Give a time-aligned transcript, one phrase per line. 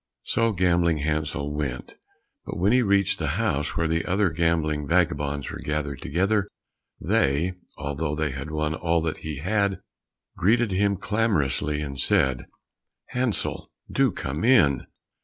[0.23, 1.93] So Gambling Hansel went,
[2.43, 6.47] but when he reached the house where the other gambling vagabonds were gathered together,
[6.99, 9.79] they, although they had won all that he had,
[10.35, 12.47] greeted him clamorously, and said,
[13.09, 14.87] "Hansel, do come in."